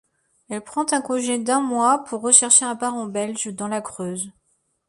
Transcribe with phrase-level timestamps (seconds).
[0.49, 4.31] Elle prend un congé d'un mois pour rechercher un parent belge dans la Creuse.